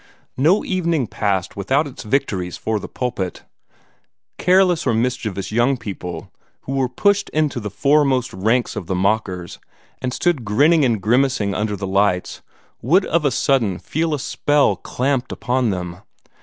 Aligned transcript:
No 0.39 0.65
evening 0.65 1.05
passed 1.05 1.55
without 1.55 1.85
its 1.85 2.01
victories 2.01 2.57
for 2.57 2.79
the 2.79 2.87
pulpit. 2.87 3.43
Careless 4.39 4.87
or 4.87 4.95
mischievous 4.95 5.51
young 5.51 5.77
people 5.77 6.31
who 6.61 6.71
were 6.73 6.89
pushed 6.89 7.29
into 7.29 7.59
the 7.59 7.69
foremost 7.69 8.33
ranks 8.33 8.75
of 8.75 8.87
the 8.87 8.95
mockers, 8.95 9.59
and 10.01 10.11
stood 10.11 10.43
grinning 10.43 10.83
and 10.83 11.03
grimacing 11.03 11.53
under 11.53 11.75
the 11.75 11.85
lights, 11.85 12.41
would 12.81 13.05
of 13.05 13.25
a 13.25 13.29
sudden 13.29 13.77
feel 13.77 14.15
a 14.15 14.19
spell 14.19 14.75
clamped 14.75 15.31
upon 15.31 15.69
them. 15.69 15.97